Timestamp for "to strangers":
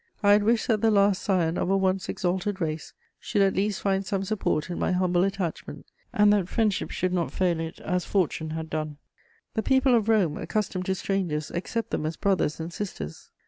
10.87-11.51